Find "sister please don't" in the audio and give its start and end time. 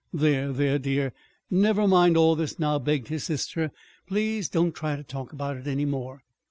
3.23-4.73